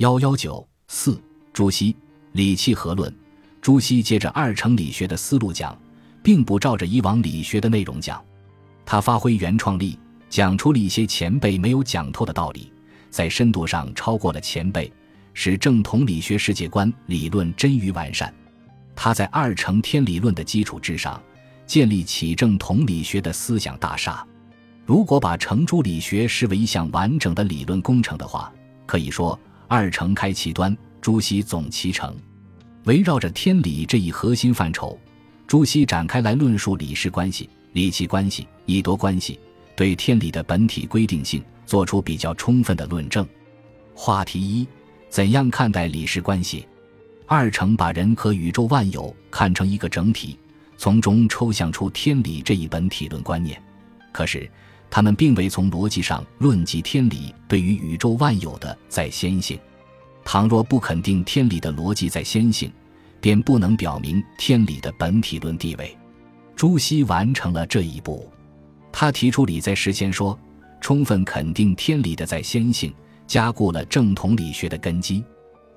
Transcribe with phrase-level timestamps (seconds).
[0.00, 1.20] 幺幺九四，
[1.52, 1.94] 朱熹
[2.32, 3.14] 理气合论。
[3.60, 5.78] 朱熹接着二程理学的思路讲，
[6.22, 8.18] 并不照着以往理学的内容讲，
[8.86, 9.98] 他发挥原创力，
[10.30, 12.72] 讲出了一些前辈没有讲透的道理，
[13.10, 14.90] 在深度上超过了前辈，
[15.34, 18.32] 使正统理学世界观理论臻于完善。
[18.96, 21.22] 他在二程天理论的基础之上，
[21.66, 24.26] 建立起正统理学的思想大厦。
[24.86, 28.50] 如果把程朱理学视为一项完整的理论工程的话，
[28.86, 29.38] 可以说。
[29.72, 32.12] 二程开其端，朱熹总其成。
[32.86, 34.98] 围绕着天理这一核心范畴，
[35.46, 39.38] 朱熹展开来论述理事关系、理气关系、义多关系，
[39.76, 43.24] 对天理的本体规定性做出比较充分的论证。
[43.94, 44.66] 话题一：
[45.08, 46.66] 怎样看待理事关系？
[47.26, 50.36] 二程把人和宇宙万有看成一个整体，
[50.78, 53.62] 从中抽象出天理这一本体论观念。
[54.10, 54.50] 可是。
[54.90, 59.58] 他们并未从逻辑上论及天理对于宇宙万有的在先性。
[60.24, 62.70] 倘若不肯定天理的逻辑在先性，
[63.20, 65.96] 便不能表明天理的本体论地位。
[66.54, 68.28] 朱熹完成了这一步，
[68.92, 70.38] 他提出理在事先说，
[70.80, 72.92] 充分肯定天理的在先性，
[73.26, 75.24] 加固了正统理学的根基。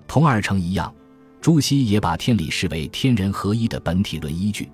[0.07, 0.93] 同二程一样，
[1.39, 4.69] 朱熹也把天理视为天人合一的本体论依据，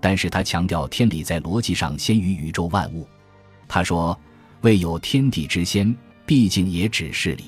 [0.00, 3.06] 但是他强调天理在逻辑上先于宇宙万物。
[3.72, 4.18] 他说
[4.62, 7.44] ：“未有天地之先，毕竟也只是理。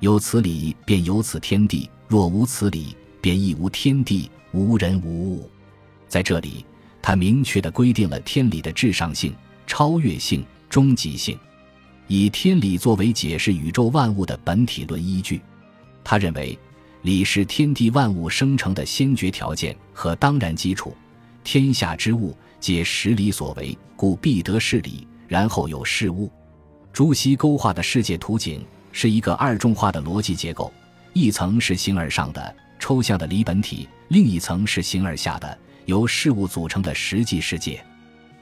[0.00, 5.48] 有此理，便有此天地；若无此理，便亦无天地，无人无物。”
[6.08, 6.66] 在这里，
[7.00, 9.32] 他明确地规定了天理的至上性、
[9.64, 11.38] 超越性、终极性，
[12.08, 15.40] 以天理作为解释宇宙万物的本体论依据。
[16.02, 16.58] 他认为，
[17.02, 20.92] 理是天地万物生成的先决条件和当然基础。
[21.44, 25.06] 天下之物，皆实理所为，故必得是理。
[25.26, 26.30] 然后有事物，
[26.92, 30.72] 朱熹勾画的世界图景是一个二重化的逻辑结构，
[31.12, 37.84] 一层是形而上的抽象的理本体，另一层是形而下的由事物组成的实际世界。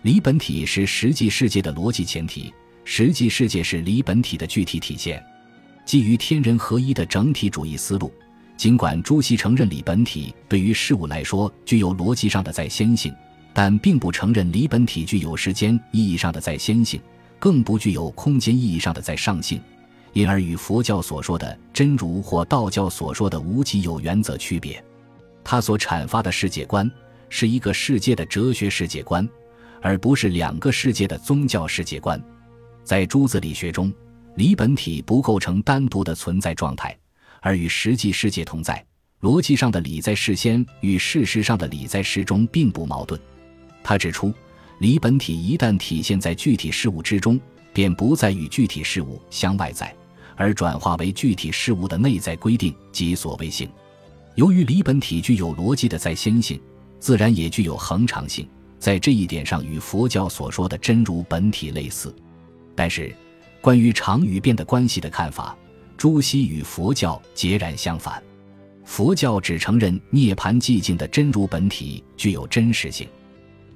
[0.02, 2.52] 理本体是实际世界的逻辑前提，
[2.84, 5.24] 实际世界是理本体的具体体现。
[5.84, 8.12] 基于天人合一的整体主义思路，
[8.56, 13.14] 尽管朱熹承认理本体对于事物来说具有逻辑上的在先性。
[13.54, 17.00] 但并不承认理本体具有时间意义上的在先性，
[17.38, 19.60] 更不具有空间意义上的在上性，
[20.12, 24.82] 因而与佛教所说的真如或道教所说的无极有原则区别。
[25.44, 26.90] 他所阐发的世界观
[27.28, 29.28] 是一个世界的哲学世界观，
[29.80, 32.22] 而不是两个世界的宗教世界观。
[32.84, 33.92] 在诸子理学中，
[34.36, 36.96] 理本体不构成单独的存在状态，
[37.40, 38.84] 而与实际世界同在。
[39.20, 43.20] 逻辑上的理在事先与事实上的理在事中并不矛盾。
[43.82, 44.32] 他指出，
[44.78, 47.40] 理本体一旦体现在具体事物之中，
[47.72, 49.94] 便不再与具体事物相外在，
[50.36, 53.68] 而转化为具体事物的内在规定及所谓性。
[54.34, 56.60] 由于理本体具有逻辑的在先性，
[56.98, 58.48] 自然也具有恒常性，
[58.78, 62.14] 在这一点上与佛教所说的真如本体类似。
[62.74, 63.14] 但是，
[63.60, 65.56] 关于常与变的关系的看法，
[65.96, 68.22] 朱熹与佛教截然相反。
[68.84, 73.06] 佛教只承认涅槃寂静的真如本体具有真实性。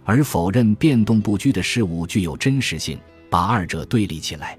[0.06, 2.96] 而否认变动不居的事物具有真实性，
[3.28, 4.56] 把二者对立起来。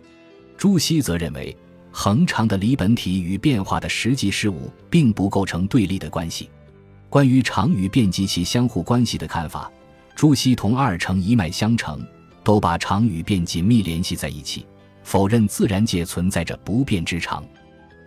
[0.57, 1.55] 朱熹则认为，
[1.89, 6.49] 恒常的理本体与变化的实际事物并不构成对立的关系。
[7.09, 9.71] 关于常与变及其相互关系的看法，
[10.15, 12.05] 朱熹同二程一脉相承，
[12.43, 14.65] 都把常与变紧密联系在一起，
[15.01, 17.41] 否认自然界存在着不变之常。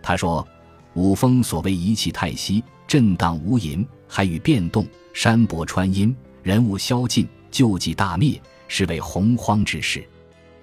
[0.03, 0.47] 他说
[0.93, 10.03] ：“五风所谓一气太息，震荡无垠，还与变动；山伯川阴。”人物消尽，旧迹大灭，是为洪荒之事。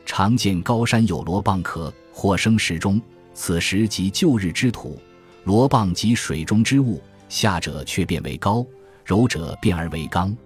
[0.05, 3.01] 常见高山有罗蚌壳，或生石中，
[3.35, 4.99] 此时即旧日之土。
[5.45, 8.67] 罗蚌即水中之物，下者却变为高，
[9.05, 10.37] 柔者变而为刚。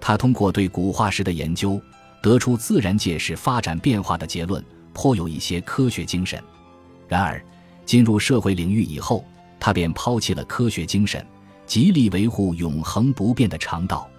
[0.00, 1.80] 他通过对古化石的研究，
[2.22, 4.64] 得出自然界是发展变化的结论，
[4.94, 6.42] 颇有一些科学精神。
[7.06, 7.40] 然而，
[7.84, 9.24] 进入社会领域以后，
[9.60, 11.24] 他便抛弃了科学精神，
[11.66, 14.09] 极力维护永恒不变的常道。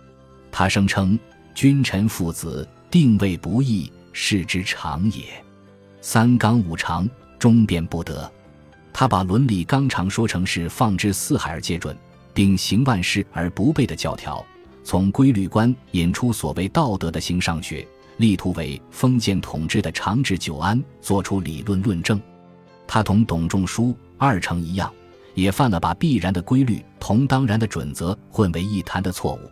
[0.51, 1.18] 他声称
[1.56, 5.24] ：“君臣父子定位不易，是之常也。
[6.01, 7.09] 三纲五常，
[7.39, 8.30] 终变不得。”
[8.94, 11.98] 他把伦理纲常说成是放之四海而皆准，
[12.33, 14.45] 并行万事而不悖的教条，
[14.83, 17.88] 从规律观引出所谓道德的形上学，
[18.18, 22.19] 力图为封建统治的长治久安做出理论论证。
[22.86, 24.94] 他同董仲舒、二程一样，
[25.33, 29.50] 也犯了把必然的规律同当然的准则混为一谈的错误。